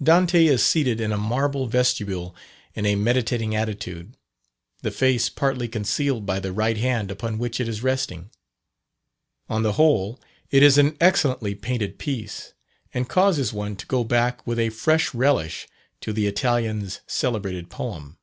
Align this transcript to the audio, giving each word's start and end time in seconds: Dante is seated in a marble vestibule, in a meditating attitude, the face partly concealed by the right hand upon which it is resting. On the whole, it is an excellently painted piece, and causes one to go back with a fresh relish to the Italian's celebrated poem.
Dante 0.00 0.46
is 0.46 0.62
seated 0.62 1.00
in 1.00 1.10
a 1.10 1.16
marble 1.18 1.66
vestibule, 1.66 2.32
in 2.74 2.86
a 2.86 2.94
meditating 2.94 3.56
attitude, 3.56 4.16
the 4.82 4.92
face 4.92 5.28
partly 5.28 5.66
concealed 5.66 6.24
by 6.24 6.38
the 6.38 6.52
right 6.52 6.76
hand 6.76 7.10
upon 7.10 7.38
which 7.38 7.58
it 7.58 7.66
is 7.66 7.82
resting. 7.82 8.30
On 9.48 9.64
the 9.64 9.72
whole, 9.72 10.20
it 10.52 10.62
is 10.62 10.78
an 10.78 10.96
excellently 11.00 11.56
painted 11.56 11.98
piece, 11.98 12.54
and 12.94 13.08
causes 13.08 13.52
one 13.52 13.74
to 13.74 13.86
go 13.86 14.04
back 14.04 14.46
with 14.46 14.60
a 14.60 14.68
fresh 14.70 15.12
relish 15.12 15.66
to 16.02 16.12
the 16.12 16.28
Italian's 16.28 17.00
celebrated 17.08 17.68
poem. 17.68 18.16